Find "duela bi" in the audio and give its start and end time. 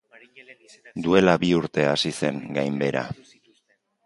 1.07-1.51